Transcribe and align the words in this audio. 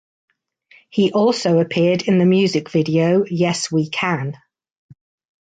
He 0.89 1.11
also 1.11 1.59
appeared 1.59 2.01
in 2.07 2.17
the 2.17 2.25
music 2.25 2.71
video 2.71 3.23
Yes 3.29 3.71
We 3.71 3.87
Can. 3.87 4.35